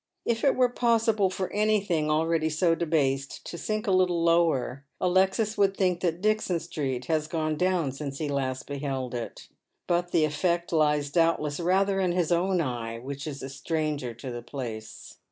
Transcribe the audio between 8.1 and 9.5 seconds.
he last beheld it.